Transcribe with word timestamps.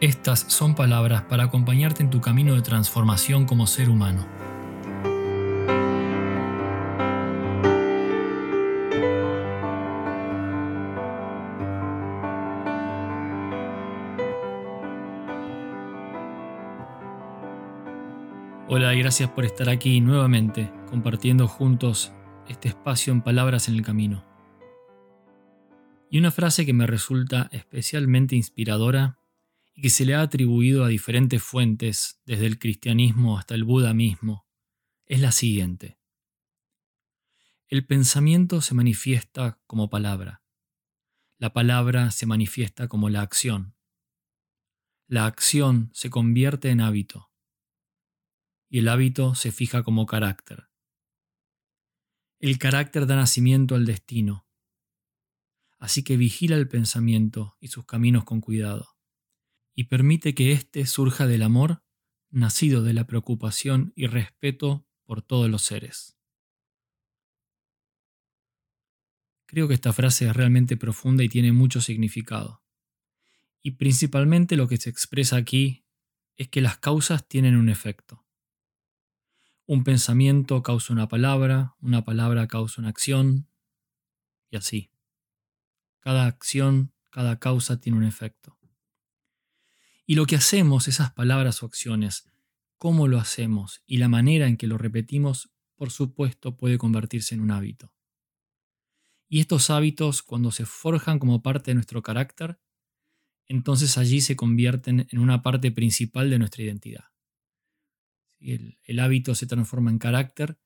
estas 0.00 0.46
son 0.48 0.74
palabras 0.74 1.22
para 1.22 1.44
acompañarte 1.44 2.02
en 2.02 2.08
tu 2.08 2.22
camino 2.22 2.54
de 2.54 2.62
transformación 2.62 3.44
como 3.44 3.66
ser 3.66 3.90
humano. 3.90 4.26
Hola 18.68 18.94
y 18.94 19.00
gracias 19.00 19.28
por 19.30 19.44
estar 19.44 19.68
aquí 19.68 20.00
nuevamente, 20.00 20.72
compartiendo 20.88 21.46
juntos 21.46 22.14
este 22.48 22.68
espacio 22.68 23.12
en 23.12 23.20
palabras 23.20 23.68
en 23.68 23.74
el 23.74 23.82
camino. 23.82 24.24
Y 26.08 26.18
una 26.18 26.30
frase 26.30 26.64
que 26.64 26.72
me 26.72 26.86
resulta 26.86 27.48
especialmente 27.52 28.34
inspiradora 28.34 29.19
y 29.74 29.82
que 29.82 29.90
se 29.90 30.04
le 30.04 30.14
ha 30.14 30.22
atribuido 30.22 30.84
a 30.84 30.88
diferentes 30.88 31.42
fuentes, 31.42 32.20
desde 32.24 32.46
el 32.46 32.58
cristianismo 32.58 33.38
hasta 33.38 33.54
el 33.54 33.64
Buda 33.64 33.94
mismo, 33.94 34.46
es 35.06 35.20
la 35.20 35.32
siguiente. 35.32 35.98
El 37.68 37.86
pensamiento 37.86 38.60
se 38.60 38.74
manifiesta 38.74 39.60
como 39.66 39.90
palabra. 39.90 40.42
La 41.38 41.52
palabra 41.52 42.10
se 42.10 42.26
manifiesta 42.26 42.88
como 42.88 43.08
la 43.08 43.22
acción. 43.22 43.76
La 45.06 45.26
acción 45.26 45.90
se 45.94 46.10
convierte 46.10 46.70
en 46.70 46.80
hábito. 46.80 47.30
Y 48.68 48.80
el 48.80 48.88
hábito 48.88 49.34
se 49.34 49.52
fija 49.52 49.82
como 49.82 50.06
carácter. 50.06 50.68
El 52.38 52.58
carácter 52.58 53.06
da 53.06 53.16
nacimiento 53.16 53.74
al 53.74 53.86
destino. 53.86 54.46
Así 55.78 56.04
que 56.04 56.16
vigila 56.16 56.56
el 56.56 56.68
pensamiento 56.68 57.56
y 57.60 57.68
sus 57.68 57.84
caminos 57.84 58.24
con 58.24 58.40
cuidado 58.40 58.99
y 59.80 59.84
permite 59.84 60.34
que 60.34 60.52
éste 60.52 60.84
surja 60.84 61.26
del 61.26 61.40
amor, 61.40 61.82
nacido 62.28 62.82
de 62.82 62.92
la 62.92 63.06
preocupación 63.06 63.94
y 63.96 64.08
respeto 64.08 64.86
por 65.04 65.22
todos 65.22 65.48
los 65.48 65.62
seres. 65.62 66.18
Creo 69.46 69.68
que 69.68 69.72
esta 69.72 69.94
frase 69.94 70.26
es 70.26 70.36
realmente 70.36 70.76
profunda 70.76 71.24
y 71.24 71.30
tiene 71.30 71.52
mucho 71.52 71.80
significado. 71.80 72.62
Y 73.62 73.70
principalmente 73.70 74.54
lo 74.54 74.68
que 74.68 74.76
se 74.76 74.90
expresa 74.90 75.36
aquí 75.36 75.86
es 76.36 76.50
que 76.50 76.60
las 76.60 76.76
causas 76.76 77.26
tienen 77.26 77.56
un 77.56 77.70
efecto. 77.70 78.26
Un 79.64 79.82
pensamiento 79.82 80.62
causa 80.62 80.92
una 80.92 81.08
palabra, 81.08 81.74
una 81.80 82.04
palabra 82.04 82.48
causa 82.48 82.82
una 82.82 82.90
acción, 82.90 83.48
y 84.50 84.58
así. 84.58 84.92
Cada 86.00 86.26
acción, 86.26 86.92
cada 87.08 87.38
causa 87.38 87.80
tiene 87.80 87.96
un 87.96 88.04
efecto. 88.04 88.59
Y 90.10 90.16
lo 90.16 90.26
que 90.26 90.34
hacemos, 90.34 90.88
esas 90.88 91.12
palabras 91.12 91.62
o 91.62 91.66
acciones, 91.66 92.28
cómo 92.78 93.06
lo 93.06 93.20
hacemos 93.20 93.80
y 93.86 93.98
la 93.98 94.08
manera 94.08 94.48
en 94.48 94.56
que 94.56 94.66
lo 94.66 94.76
repetimos, 94.76 95.52
por 95.76 95.92
supuesto, 95.92 96.56
puede 96.56 96.78
convertirse 96.78 97.36
en 97.36 97.40
un 97.40 97.52
hábito. 97.52 97.94
Y 99.28 99.38
estos 99.38 99.70
hábitos, 99.70 100.24
cuando 100.24 100.50
se 100.50 100.66
forjan 100.66 101.20
como 101.20 101.42
parte 101.42 101.70
de 101.70 101.76
nuestro 101.76 102.02
carácter, 102.02 102.58
entonces 103.46 103.98
allí 103.98 104.20
se 104.20 104.34
convierten 104.34 105.06
en 105.08 105.20
una 105.20 105.42
parte 105.42 105.70
principal 105.70 106.28
de 106.28 106.40
nuestra 106.40 106.64
identidad. 106.64 107.04
El, 108.40 108.80
el, 108.82 108.98
hábito 108.98 109.36
se 109.36 109.46
transforma 109.46 109.92
en 109.92 110.00
carácter 110.00 110.58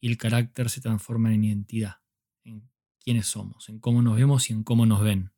y 0.00 0.08
el 0.08 0.16
carácter 0.16 0.70
se 0.70 0.80
transforma 0.80 1.34
en 1.34 1.44
identidad, 1.44 1.96
en 2.42 2.70
quiénes 3.00 3.26
somos, 3.26 3.68
en 3.68 3.80
cómo 3.80 4.00
nos 4.00 4.16
vemos 4.16 4.48
y 4.48 4.54
en 4.54 4.64
cómo 4.64 4.86
nos 4.86 5.02
ven. 5.02 5.30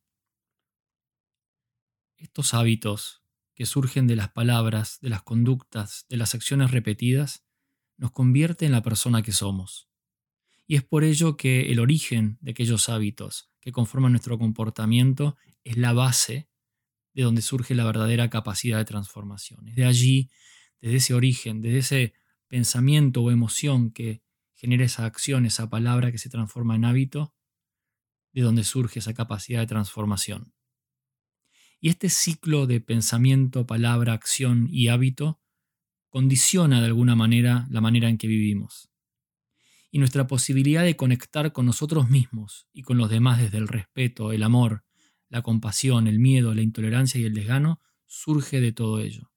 Estos 2.17 2.55
hábitos 2.55 3.24
que 3.55 3.67
surgen 3.67 4.07
de 4.07 4.17
las 4.17 4.31
palabras, 4.31 4.99
de 5.01 5.11
las 5.11 5.23
conductas, 5.23 6.07
de 6.09 6.17
las 6.17 6.35
acciones 6.35 6.71
repetidas, 6.71 7.45
nos 7.97 8.11
convierte 8.11 8.67
en 8.67 8.73
la 8.73 8.83
persona 8.83 9.23
que 9.23 9.33
somos. 9.33 9.89
Y 10.67 10.77
es 10.77 10.83
por 10.83 11.05
ello 11.05 11.37
que 11.37 11.71
el 11.71 11.79
origen 11.79 12.39
de 12.41 12.53
aquellos 12.53 12.89
hábitos 12.89 13.51
que 13.61 13.73
conforman 13.73 14.13
nuestro 14.13 14.39
comportamiento 14.39 15.37
es 15.63 15.77
la 15.77 15.93
base 15.93 16.49
de 17.13 17.23
donde 17.23 17.43
surge 17.43 17.75
la 17.75 17.85
verdadera 17.85 18.29
capacidad 18.29 18.79
de 18.79 18.85
transformación. 18.85 19.69
Es 19.69 19.77
de 19.77 19.85
allí, 19.85 20.31
desde 20.81 20.97
ese 20.97 21.15
origen, 21.15 21.63
desde 21.63 21.79
ese 21.79 22.15
pensamiento 22.49 23.23
o 23.23 23.31
emoción 23.31 23.91
que 23.91 24.23
genera 24.55 24.85
esa 24.85 25.05
acción, 25.05 25.47
esa 25.47 25.69
palabra 25.69 26.11
que 26.11 26.19
se 26.19 26.31
transforma 26.31 26.75
en 26.75 26.85
hábito, 26.85 27.35
de 28.33 28.43
donde 28.43 28.65
surge 28.65 28.99
esa 28.99 29.15
capacidad 29.15 29.61
de 29.61 29.67
transformación. 29.67 30.54
Y 31.85 31.91
este 31.91 32.09
ciclo 32.09 32.67
de 32.67 32.81
pensamiento, 32.81 33.67
palabra, 33.67 34.15
acción 34.15 34.69
y 34.73 34.89
hábito 34.89 35.39
condiciona 36.09 36.81
de 36.81 36.87
alguna 36.87 37.15
manera 37.15 37.67
la 37.69 37.83
manera 37.83 38.09
en 38.09 38.17
que 38.17 38.27
vivimos. 38.27 38.91
Y 39.91 39.99
nuestra 39.99 40.27
posibilidad 40.27 40.83
de 40.83 40.97
conectar 40.97 41.53
con 41.53 41.67
nosotros 41.67 42.09
mismos 42.09 42.69
y 42.73 42.81
con 42.81 42.97
los 42.97 43.11
demás 43.11 43.39
desde 43.39 43.59
el 43.59 43.69
respeto, 43.69 44.33
el 44.33 44.45
amor, 44.45 44.83
la 45.29 45.43
compasión, 45.43 46.07
el 46.07 46.19
miedo, 46.21 46.55
la 46.55 46.63
intolerancia 46.63 47.21
y 47.21 47.25
el 47.25 47.35
desgano 47.35 47.83
surge 48.07 48.63
de 48.63 48.73
todo 48.73 49.01
ello. 49.01 49.31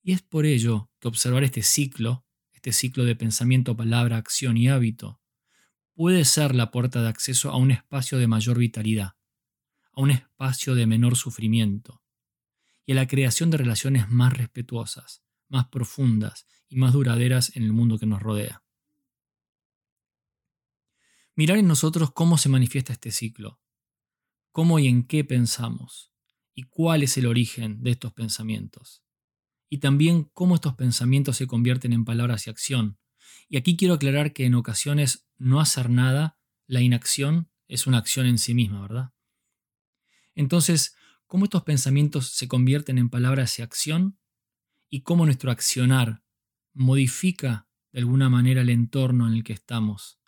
Y 0.00 0.12
es 0.12 0.22
por 0.22 0.46
ello 0.46 0.92
que 1.00 1.08
observar 1.08 1.42
este 1.42 1.64
ciclo, 1.64 2.24
este 2.52 2.70
ciclo 2.70 3.04
de 3.04 3.16
pensamiento, 3.16 3.76
palabra, 3.76 4.16
acción 4.16 4.56
y 4.56 4.68
hábito, 4.68 5.20
puede 5.94 6.24
ser 6.24 6.54
la 6.54 6.70
puerta 6.70 7.02
de 7.02 7.08
acceso 7.08 7.50
a 7.50 7.56
un 7.56 7.72
espacio 7.72 8.18
de 8.18 8.28
mayor 8.28 8.58
vitalidad, 8.58 9.16
a 9.96 10.00
un 10.02 10.12
espacio 10.12 10.74
de 10.74 10.86
menor 10.86 11.16
sufrimiento 11.16 12.02
y 12.84 12.92
a 12.92 12.94
la 12.94 13.08
creación 13.08 13.50
de 13.50 13.56
relaciones 13.56 14.08
más 14.08 14.32
respetuosas, 14.36 15.24
más 15.48 15.66
profundas 15.68 16.46
y 16.68 16.76
más 16.76 16.92
duraderas 16.92 17.56
en 17.56 17.64
el 17.64 17.72
mundo 17.72 17.98
que 17.98 18.06
nos 18.06 18.22
rodea. 18.22 18.62
Mirar 21.34 21.58
en 21.58 21.66
nosotros 21.66 22.12
cómo 22.12 22.38
se 22.38 22.48
manifiesta 22.48 22.92
este 22.92 23.10
ciclo, 23.10 23.60
cómo 24.52 24.78
y 24.78 24.86
en 24.86 25.06
qué 25.06 25.24
pensamos, 25.24 26.12
y 26.54 26.62
cuál 26.62 27.02
es 27.02 27.16
el 27.16 27.26
origen 27.26 27.82
de 27.82 27.90
estos 27.90 28.12
pensamientos, 28.12 29.02
y 29.68 29.78
también 29.78 30.30
cómo 30.32 30.54
estos 30.54 30.74
pensamientos 30.74 31.36
se 31.36 31.46
convierten 31.46 31.92
en 31.92 32.04
palabras 32.04 32.46
y 32.46 32.50
acción. 32.50 32.98
Y 33.48 33.56
aquí 33.56 33.76
quiero 33.76 33.94
aclarar 33.94 34.32
que 34.32 34.46
en 34.46 34.54
ocasiones 34.54 35.28
no 35.36 35.60
hacer 35.60 35.90
nada, 35.90 36.38
la 36.66 36.80
inacción, 36.80 37.50
es 37.68 37.86
una 37.86 37.98
acción 37.98 38.26
en 38.26 38.38
sí 38.38 38.54
misma, 38.54 38.80
¿verdad? 38.80 39.15
Entonces, 40.36 40.94
¿cómo 41.26 41.46
estos 41.46 41.64
pensamientos 41.64 42.28
se 42.28 42.46
convierten 42.46 42.98
en 42.98 43.08
palabras 43.08 43.58
y 43.58 43.62
acción? 43.62 44.18
¿Y 44.88 45.00
cómo 45.00 45.24
nuestro 45.24 45.50
accionar 45.50 46.22
modifica 46.72 47.66
de 47.90 48.00
alguna 48.00 48.28
manera 48.28 48.60
el 48.60 48.68
entorno 48.68 49.26
en 49.26 49.32
el 49.32 49.42
que 49.42 49.54
estamos? 49.54 50.20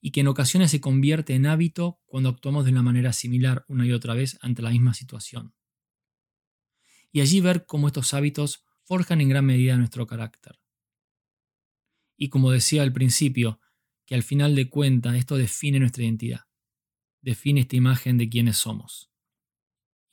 Y 0.00 0.12
que 0.12 0.20
en 0.20 0.28
ocasiones 0.28 0.70
se 0.70 0.80
convierte 0.80 1.34
en 1.34 1.46
hábito 1.46 2.00
cuando 2.06 2.28
actuamos 2.28 2.64
de 2.64 2.70
una 2.70 2.82
manera 2.82 3.12
similar 3.12 3.64
una 3.68 3.84
y 3.84 3.92
otra 3.92 4.14
vez 4.14 4.38
ante 4.40 4.62
la 4.62 4.70
misma 4.70 4.94
situación. 4.94 5.52
Y 7.10 7.20
allí 7.20 7.40
ver 7.40 7.66
cómo 7.66 7.88
estos 7.88 8.14
hábitos 8.14 8.64
forjan 8.84 9.20
en 9.20 9.30
gran 9.30 9.44
medida 9.44 9.76
nuestro 9.76 10.06
carácter. 10.06 10.60
Y 12.16 12.28
como 12.28 12.52
decía 12.52 12.82
al 12.82 12.92
principio, 12.92 13.60
que 14.06 14.14
al 14.14 14.22
final 14.22 14.54
de 14.54 14.70
cuentas 14.70 15.16
esto 15.16 15.36
define 15.36 15.80
nuestra 15.80 16.04
identidad, 16.04 16.46
define 17.20 17.62
esta 17.62 17.74
imagen 17.74 18.16
de 18.16 18.28
quiénes 18.28 18.58
somos. 18.58 19.10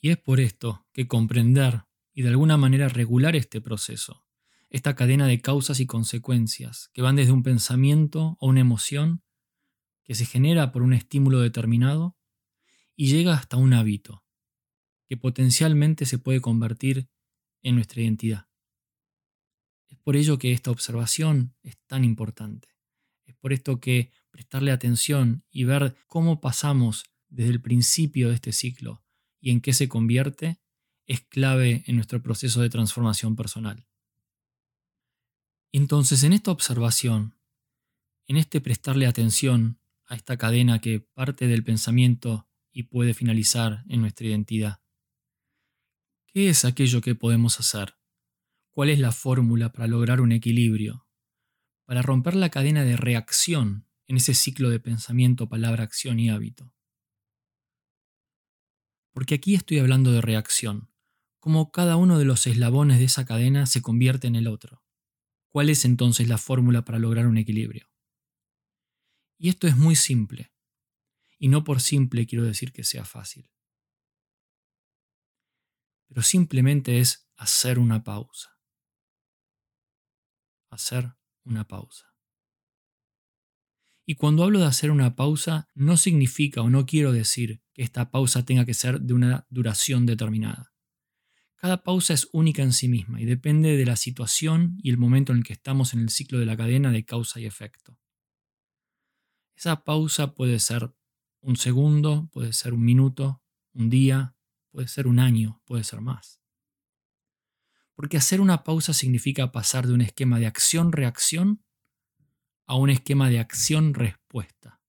Y 0.03 0.09
es 0.09 0.17
por 0.17 0.41
esto 0.41 0.85
que 0.91 1.07
comprender 1.07 1.85
y 2.13 2.23
de 2.23 2.27
alguna 2.27 2.57
manera 2.57 2.89
regular 2.89 3.38
este 3.38 3.61
proceso, 3.61 4.27
esta 4.69 4.95
cadena 4.95 5.27
de 5.27 5.39
causas 5.39 5.79
y 5.79 5.85
consecuencias 5.85 6.89
que 6.94 7.01
van 7.01 7.15
desde 7.15 7.31
un 7.31 7.41
pensamiento 7.41 8.35
o 8.41 8.50
una 8.50 8.59
emoción 8.59 9.23
que 10.03 10.13
se 10.13 10.25
genera 10.25 10.73
por 10.73 10.81
un 10.81 10.91
estímulo 10.91 11.39
determinado 11.39 12.17
y 12.97 13.07
llega 13.07 13.33
hasta 13.33 13.55
un 13.55 13.71
hábito 13.71 14.25
que 15.07 15.15
potencialmente 15.15 16.05
se 16.05 16.17
puede 16.17 16.41
convertir 16.41 17.07
en 17.61 17.75
nuestra 17.75 18.01
identidad. 18.01 18.50
Es 19.88 19.97
por 20.00 20.17
ello 20.17 20.38
que 20.38 20.51
esta 20.51 20.69
observación 20.69 21.55
es 21.63 21.77
tan 21.88 22.03
importante. 22.03 22.67
Es 23.23 23.35
por 23.35 23.53
esto 23.53 23.79
que 23.79 24.11
prestarle 24.31 24.71
atención 24.71 25.45
y 25.50 25.63
ver 25.63 25.95
cómo 26.07 26.41
pasamos 26.41 27.05
desde 27.29 27.51
el 27.51 27.61
principio 27.61 28.27
de 28.27 28.35
este 28.35 28.51
ciclo 28.51 29.02
y 29.43 29.51
en 29.51 29.59
qué 29.59 29.73
se 29.73 29.89
convierte 29.89 30.61
es 31.05 31.19
clave 31.19 31.83
en 31.85 31.97
nuestro 31.97 32.23
proceso 32.23 32.61
de 32.61 32.69
transformación 32.69 33.35
personal. 33.35 33.85
Entonces, 35.73 36.23
en 36.23 36.31
esta 36.31 36.51
observación, 36.51 37.37
en 38.25 38.37
este 38.37 38.61
prestarle 38.61 39.05
atención 39.05 39.81
a 40.05 40.15
esta 40.15 40.37
cadena 40.37 40.79
que 40.79 41.01
parte 41.01 41.47
del 41.47 41.61
pensamiento 41.61 42.47
y 42.71 42.83
puede 42.83 43.13
finalizar 43.13 43.83
en 43.89 43.99
nuestra 43.99 44.27
identidad, 44.27 44.81
¿qué 46.27 46.47
es 46.47 46.63
aquello 46.63 47.01
que 47.01 47.13
podemos 47.13 47.59
hacer? 47.59 47.95
¿Cuál 48.69 48.91
es 48.91 48.99
la 48.99 49.11
fórmula 49.11 49.73
para 49.73 49.87
lograr 49.87 50.21
un 50.21 50.31
equilibrio? 50.31 51.05
Para 51.83 52.01
romper 52.01 52.35
la 52.35 52.49
cadena 52.49 52.85
de 52.85 52.95
reacción 52.95 53.89
en 54.07 54.15
ese 54.15 54.35
ciclo 54.35 54.69
de 54.69 54.79
pensamiento, 54.79 55.49
palabra, 55.49 55.83
acción 55.83 56.17
y 56.21 56.29
hábito. 56.29 56.73
Porque 59.13 59.36
aquí 59.36 59.56
estoy 59.56 59.80
hablando 59.80 60.12
de 60.12 60.21
reacción, 60.21 60.89
como 61.39 61.71
cada 61.71 61.95
uno 61.95 62.18
de 62.18 62.25
los 62.25 62.48
eslabones 62.48 63.00
de 63.00 63.06
esa 63.06 63.25
cadena 63.25 63.65
se 63.65 63.81
convierte 63.81 64.27
en 64.27 64.36
el 64.36 64.48
otro. 64.48 64.83
¿Cuál 65.50 65.69
es 65.69 65.86
entonces 65.86 66.27
la 66.27 66.39
fórmula 66.39 66.83
para 66.83 67.00
lograr 67.00 67.27
un 67.27 67.38
equilibrio? 67.38 67.89
Y 69.38 69.50
esto 69.50 69.68
es 69.68 69.77
muy 69.77 69.95
simple. 69.95 70.51
Y 71.38 71.50
no 71.50 71.63
por 71.63 71.80
simple 71.80 72.25
quiero 72.25 72.44
decir 72.44 72.71
que 72.71 72.83
sea 72.83 73.06
fácil. 73.06 73.51
Pero 76.07 76.21
simplemente 76.21 77.00
es 77.00 77.30
hacer 77.36 77.77
una 77.77 78.04
pausa. 78.04 78.57
Hacer 80.69 81.13
una 81.44 81.68
pausa. 81.68 82.15
Y 84.06 84.15
cuando 84.15 84.44
hablo 84.44 84.60
de 84.60 84.65
hacer 84.65 84.92
una 84.92 85.15
pausa, 85.15 85.69
no 85.75 85.98
significa 85.98 86.62
o 86.62 86.69
no 86.69 86.86
quiero 86.86 87.12
decir 87.12 87.62
que 87.73 87.83
esta 87.83 88.11
pausa 88.11 88.45
tenga 88.45 88.65
que 88.65 88.73
ser 88.73 89.01
de 89.01 89.13
una 89.13 89.47
duración 89.49 90.05
determinada. 90.05 90.73
Cada 91.55 91.83
pausa 91.83 92.13
es 92.13 92.27
única 92.33 92.61
en 92.61 92.73
sí 92.73 92.87
misma 92.87 93.21
y 93.21 93.25
depende 93.25 93.77
de 93.77 93.85
la 93.85 93.95
situación 93.95 94.77
y 94.83 94.89
el 94.89 94.97
momento 94.97 95.31
en 95.31 95.39
el 95.39 95.43
que 95.43 95.53
estamos 95.53 95.93
en 95.93 96.01
el 96.01 96.09
ciclo 96.09 96.37
de 96.39 96.45
la 96.45 96.57
cadena 96.57 96.91
de 96.91 97.05
causa 97.05 97.39
y 97.39 97.45
efecto. 97.45 97.97
Esa 99.55 99.83
pausa 99.83 100.35
puede 100.35 100.59
ser 100.59 100.93
un 101.39 101.55
segundo, 101.55 102.29
puede 102.31 102.53
ser 102.53 102.73
un 102.73 102.83
minuto, 102.83 103.41
un 103.71 103.89
día, 103.89 104.35
puede 104.71 104.87
ser 104.87 105.07
un 105.07 105.19
año, 105.19 105.61
puede 105.65 105.83
ser 105.83 106.01
más. 106.01 106.41
Porque 107.95 108.17
hacer 108.17 108.41
una 108.41 108.63
pausa 108.63 108.93
significa 108.93 109.51
pasar 109.51 109.87
de 109.87 109.93
un 109.93 110.01
esquema 110.01 110.39
de 110.39 110.47
acción-reacción 110.47 111.63
a 112.65 112.75
un 112.75 112.89
esquema 112.89 113.29
de 113.29 113.39
acción-respuesta. 113.39 114.82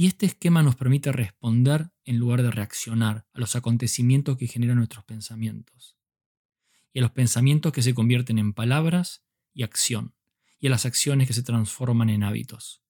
Y 0.00 0.06
este 0.06 0.26
esquema 0.26 0.62
nos 0.62 0.76
permite 0.76 1.10
responder 1.10 1.90
en 2.04 2.18
lugar 2.18 2.44
de 2.44 2.52
reaccionar 2.52 3.26
a 3.32 3.40
los 3.40 3.56
acontecimientos 3.56 4.36
que 4.36 4.46
generan 4.46 4.76
nuestros 4.76 5.04
pensamientos. 5.04 5.96
Y 6.92 7.00
a 7.00 7.02
los 7.02 7.10
pensamientos 7.10 7.72
que 7.72 7.82
se 7.82 7.94
convierten 7.94 8.38
en 8.38 8.52
palabras 8.52 9.24
y 9.52 9.64
acción. 9.64 10.14
Y 10.60 10.68
a 10.68 10.70
las 10.70 10.86
acciones 10.86 11.26
que 11.26 11.34
se 11.34 11.42
transforman 11.42 12.10
en 12.10 12.22
hábitos. 12.22 12.80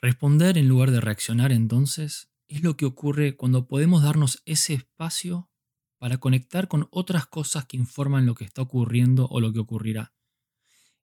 Responder 0.00 0.56
en 0.56 0.68
lugar 0.68 0.90
de 0.90 1.02
reaccionar 1.02 1.52
entonces 1.52 2.30
es 2.48 2.62
lo 2.62 2.78
que 2.78 2.86
ocurre 2.86 3.36
cuando 3.36 3.68
podemos 3.68 4.02
darnos 4.02 4.40
ese 4.46 4.72
espacio 4.72 5.50
para 5.98 6.16
conectar 6.16 6.66
con 6.66 6.88
otras 6.92 7.26
cosas 7.26 7.66
que 7.66 7.76
informan 7.76 8.24
lo 8.24 8.34
que 8.34 8.46
está 8.46 8.62
ocurriendo 8.62 9.28
o 9.28 9.38
lo 9.38 9.52
que 9.52 9.58
ocurrirá 9.58 10.14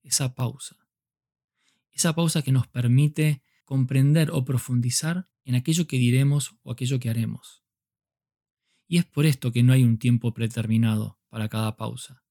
esa 0.01 0.33
pausa. 0.33 0.82
Esa 1.93 2.13
pausa 2.13 2.41
que 2.41 2.51
nos 2.51 2.67
permite 2.67 3.41
comprender 3.63 4.31
o 4.31 4.43
profundizar 4.43 5.29
en 5.45 5.55
aquello 5.55 5.87
que 5.87 5.97
diremos 5.97 6.55
o 6.63 6.71
aquello 6.71 6.99
que 6.99 7.09
haremos. 7.09 7.63
Y 8.87 8.97
es 8.97 9.05
por 9.05 9.25
esto 9.25 9.51
que 9.51 9.63
no 9.63 9.73
hay 9.73 9.83
un 9.83 9.97
tiempo 9.97 10.33
predeterminado 10.33 11.19
para 11.29 11.49
cada 11.49 11.77
pausa. 11.77 12.23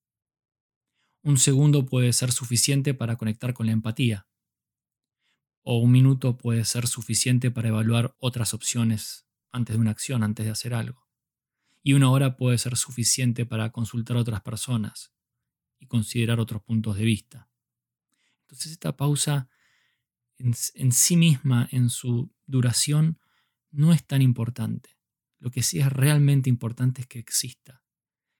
Un 1.23 1.38
segundo 1.38 1.87
puede 1.87 2.12
ser 2.12 2.32
suficiente 2.32 2.94
para 2.94 3.17
conectar 3.17 3.55
con 3.55 3.67
la 3.67 3.73
empatía. 3.73 4.26
O 5.62 5.79
un 5.79 5.93
minuto 5.93 6.37
puede 6.37 6.65
ser 6.65 6.88
suficiente 6.88 7.53
para 7.53 7.69
evaluar 7.69 8.17
otras 8.19 8.55
opciones 8.55 9.26
antes 9.53 9.76
de 9.76 9.81
una 9.81 9.93
acción, 9.93 10.25
antes 10.25 10.44
de 10.44 10.50
hacer 10.50 10.75
algo. 10.75 11.06
Y 11.85 11.93
una 11.94 12.11
hora 12.11 12.37
puede 12.37 12.58
ser 12.58 12.76
suficiente 12.76 13.47
para 13.47 13.70
consultar 13.70 14.17
a 14.17 14.20
otras 14.20 14.41
personas 14.41 15.12
y 15.79 15.87
considerar 15.87 16.41
otros 16.41 16.62
puntos 16.62 16.97
de 16.97 17.05
vista. 17.05 17.51
Entonces 18.52 18.72
esta 18.72 18.99
pausa 18.99 19.49
en, 20.37 20.93
sí 20.93 21.16
misma, 21.16 21.69
en 21.72 21.88
su 21.88 22.34
duración, 22.44 23.19
no 23.70 23.94
es 23.94 24.06
tan 24.06 24.20
importante. 24.20 24.99
Lo 25.38 25.50
que 25.50 25.62
sí 25.62 25.81
es 25.81 25.90
realmente 25.90 26.50
importante 26.50 27.00
es 27.00 27.06
que 27.06 27.19
exista, 27.19 27.82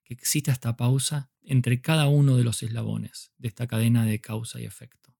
que 0.05 0.13
exista 0.13 0.53
esta 0.53 0.77
pausa 0.77 1.33
entre 1.41 1.81
cada 1.81 2.09
uno 2.09 2.37
de 2.37 2.45
los 2.45 2.63
eslabones 2.63 3.33
de 3.39 3.49
esta 3.49 3.67
cadena 3.67 4.05
de 4.05 4.21
causa 4.21 4.61
y 4.61 4.67
efecto. 4.67 5.17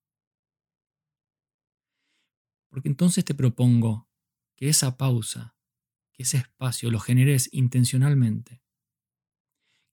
Porque 2.69 2.89
entonces 2.89 3.25
te 3.25 3.33
propongo 3.33 4.07
que 4.55 4.69
esa 4.69 4.95
pausa, 4.95 5.55
que 6.11 6.21
ese 6.21 6.37
espacio 6.37 6.91
lo 6.91 6.99
generes 6.99 7.49
intencionalmente, 7.51 8.61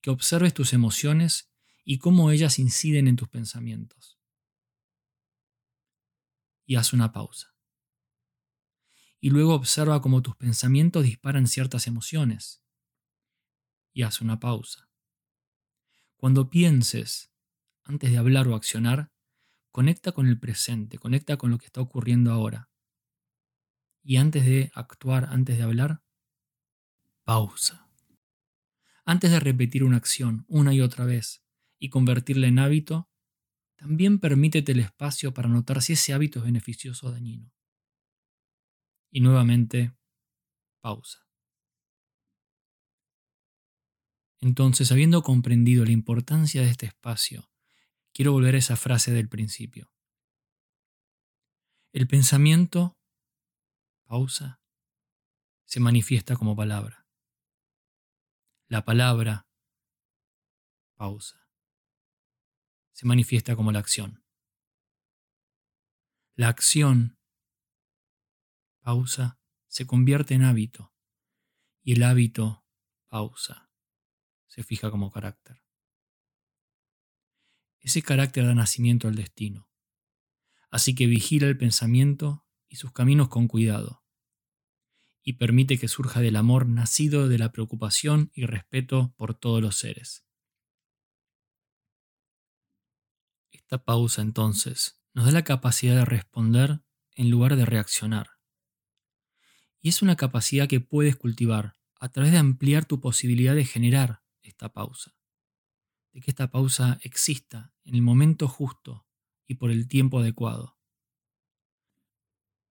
que 0.03 0.11
observes 0.11 0.53
tus 0.53 0.75
emociones 0.75 1.51
y 1.85 1.97
cómo 1.97 2.31
ellas 2.31 2.59
inciden 2.59 3.09
en 3.09 3.17
tus 3.17 3.31
pensamientos 3.31 4.20
y 6.71 6.77
haz 6.77 6.93
una 6.93 7.11
pausa. 7.11 7.57
Y 9.19 9.31
luego 9.31 9.55
observa 9.55 10.01
cómo 10.01 10.23
tus 10.23 10.37
pensamientos 10.37 11.03
disparan 11.03 11.49
ciertas 11.49 11.89
emociones 11.89 12.63
y 13.93 14.05
haz 14.05 14.21
una 14.21 14.39
pausa. 14.39 14.89
Cuando 16.17 16.49
pienses, 16.49 17.33
antes 17.83 18.13
de 18.13 18.19
hablar 18.19 18.47
o 18.47 18.55
accionar, 18.55 19.11
conecta 19.73 20.13
con 20.13 20.29
el 20.29 20.39
presente, 20.39 20.99
conecta 20.99 21.37
con 21.39 21.51
lo 21.51 21.59
que 21.59 21.67
está 21.67 21.81
ocurriendo 21.81 22.31
ahora. 22.31 22.71
Y 24.05 24.19
antes 24.19 24.47
de 24.47 24.71
actuar, 24.73 25.25
antes 25.25 25.59
de 25.59 25.65
hablar, 25.65 26.05
pausa. 27.25 27.91
Antes 29.05 29.33
de 29.33 29.41
repetir 29.41 29.83
una 29.83 29.97
acción 29.97 30.45
una 30.47 30.73
y 30.73 30.83
otra 30.83 31.05
vez 31.05 31.43
y 31.81 31.89
convertirla 31.89 32.47
en 32.47 32.61
hábito, 32.61 33.10
también 33.81 34.19
permítete 34.19 34.73
el 34.73 34.81
espacio 34.81 35.33
para 35.33 35.49
notar 35.49 35.81
si 35.81 35.95
ese 35.95 36.13
hábito 36.13 36.41
es 36.41 36.45
beneficioso 36.45 37.07
o 37.07 37.13
dañino. 37.13 37.51
Y 39.11 39.23
nuevamente, 39.23 39.97
pausa. 40.83 41.27
Entonces, 44.39 44.93
habiendo 44.93 45.23
comprendido 45.23 45.87
la 45.87 45.93
importancia 45.93 46.61
de 46.61 46.69
este 46.69 46.85
espacio, 46.85 47.51
quiero 48.13 48.33
volver 48.33 48.55
a 48.55 48.59
esa 48.59 48.77
frase 48.77 49.13
del 49.13 49.31
principio. 49.31 49.91
El 51.95 52.07
pensamiento, 52.07 52.99
pausa, 54.05 54.61
se 55.65 55.81
manifiesta 55.81 56.37
como 56.37 56.55
palabra. 56.55 57.07
La 58.69 58.85
palabra, 58.85 59.49
pausa 60.97 61.40
se 63.01 63.07
manifiesta 63.07 63.57
como 63.57 63.73
la 63.73 63.79
acción. 63.79 64.23
La 66.35 66.49
acción, 66.49 67.19
pausa, 68.81 69.41
se 69.69 69.87
convierte 69.87 70.35
en 70.35 70.43
hábito 70.43 70.93
y 71.81 71.95
el 71.95 72.03
hábito, 72.03 72.63
pausa, 73.09 73.71
se 74.49 74.65
fija 74.65 74.91
como 74.91 75.11
carácter. 75.11 75.65
Ese 77.79 78.03
carácter 78.03 78.45
da 78.45 78.55
nacimiento 78.55 79.09
al 79.09 79.15
destino, 79.15 79.71
así 80.71 80.95
que 80.95 81.07
vigila 81.07 81.47
el 81.47 81.57
pensamiento 81.57 82.47
y 82.69 82.77
sus 82.77 82.93
caminos 82.93 83.31
con 83.31 83.49
cuidado, 83.49 84.05
y 85.23 85.39
permite 85.39 85.79
que 85.79 85.89
surja 85.89 86.21
del 86.21 86.37
amor 86.37 86.69
nacido 86.69 87.29
de 87.29 87.39
la 87.39 87.51
preocupación 87.51 88.31
y 88.35 88.45
respeto 88.45 89.15
por 89.17 89.33
todos 89.33 89.63
los 89.63 89.79
seres. 89.79 90.27
Esta 93.71 93.85
pausa 93.85 94.21
entonces 94.21 95.01
nos 95.15 95.27
da 95.27 95.31
la 95.31 95.45
capacidad 95.45 95.95
de 95.95 96.05
responder 96.05 96.81
en 97.15 97.31
lugar 97.31 97.55
de 97.55 97.65
reaccionar. 97.65 98.31
Y 99.81 99.91
es 99.91 100.03
una 100.03 100.17
capacidad 100.17 100.67
que 100.67 100.81
puedes 100.81 101.15
cultivar 101.15 101.77
a 102.01 102.09
través 102.09 102.33
de 102.33 102.39
ampliar 102.39 102.85
tu 102.85 103.01
posibilidad 103.01 103.55
de 103.55 103.65
generar 103.65 104.25
esta 104.43 104.73
pausa. 104.73 105.15
De 106.11 106.21
que 106.21 106.33
esta 106.33 106.51
pausa 106.51 106.99
exista 107.05 107.73
en 107.85 107.95
el 107.95 108.03
momento 108.03 108.49
justo 108.49 109.07
y 109.47 109.55
por 109.55 109.71
el 109.71 109.87
tiempo 109.87 110.19
adecuado. 110.19 110.77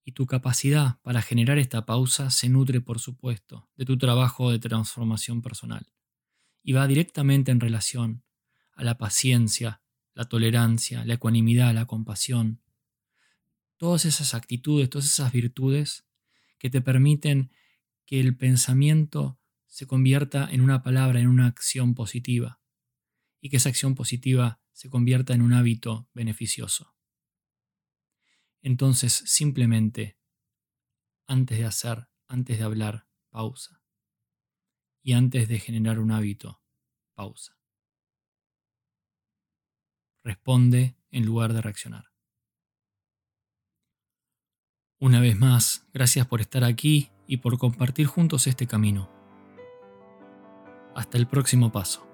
Y 0.04 0.12
tu 0.12 0.26
capacidad 0.26 1.00
para 1.02 1.22
generar 1.22 1.60
esta 1.60 1.86
pausa 1.86 2.30
se 2.30 2.50
nutre, 2.50 2.82
por 2.82 3.00
supuesto, 3.00 3.70
de 3.78 3.86
tu 3.86 3.98
trabajo 3.98 4.52
de 4.52 4.60
transformación 4.60 5.42
personal. 5.42 5.94
Y 6.62 6.74
va 6.74 6.88
directamente 6.88 7.52
en 7.52 7.62
relación 7.62 8.26
a 8.74 8.84
la 8.84 8.98
paciencia, 8.98 9.82
la 10.20 10.26
tolerancia, 10.26 11.06
la 11.06 11.14
ecuanimidad, 11.14 11.74
la 11.74 11.86
compasión, 11.86 12.62
todas 13.78 14.04
esas 14.04 14.34
actitudes, 14.34 14.90
todas 14.90 15.06
esas 15.06 15.32
virtudes 15.32 16.10
que 16.58 16.70
te 16.70 16.82
permiten 16.82 17.54
que 18.06 18.20
el 18.20 18.36
pensamiento 18.36 19.40
se 19.66 19.88
convierta 19.88 20.50
en 20.52 20.60
una 20.60 20.84
palabra, 20.84 21.22
en 21.22 21.30
una 21.30 21.48
acción 21.48 21.96
positiva, 21.96 22.60
y 23.40 23.50
que 23.50 23.56
esa 23.56 23.70
acción 23.70 23.96
positiva 23.96 24.60
se 24.74 24.90
convierta 24.90 25.34
en 25.34 25.42
un 25.42 25.54
hábito 25.54 26.10
beneficioso. 26.14 26.94
Entonces 28.62 29.14
simplemente, 29.14 30.20
antes 31.28 31.60
de 31.60 31.64
hacer, 31.64 32.10
antes 32.28 32.58
de 32.58 32.66
hablar, 32.66 33.08
pausa. 33.30 33.82
Y 35.02 35.14
antes 35.14 35.48
de 35.48 35.60
generar 35.60 35.98
un 35.98 36.12
hábito, 36.12 36.62
pausa. 37.14 37.59
Responde 40.24 40.96
en 41.12 41.26
lugar 41.26 41.54
de 41.54 41.62
reaccionar. 41.62 42.06
Una 45.00 45.22
vez 45.22 45.38
más, 45.38 45.88
gracias 45.94 46.28
por 46.28 46.42
estar 46.42 46.64
aquí 46.64 47.10
y 47.26 47.38
por 47.38 47.58
compartir 47.58 48.08
juntos 48.08 48.48
este 48.48 48.68
camino. 48.68 49.10
Hasta 50.96 51.18
el 51.18 51.28
próximo 51.28 51.72
paso. 51.72 52.09